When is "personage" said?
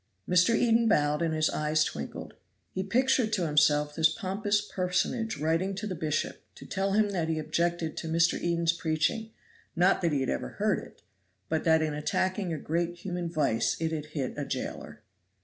4.59-5.37